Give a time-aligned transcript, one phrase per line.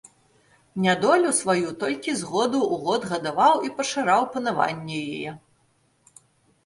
[0.85, 5.31] Нядолю сваю толькі з году ў год гадаваў і пашыраў панаванне яе.